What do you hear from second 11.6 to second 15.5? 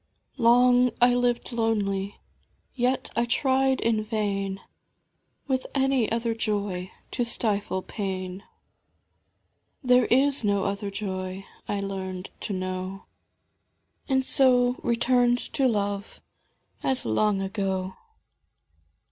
I learned to know. And so returned